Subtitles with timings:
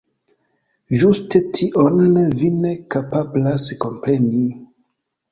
[1.01, 1.99] Ĝuste tion
[2.39, 4.41] vi ne kapablas kompreni...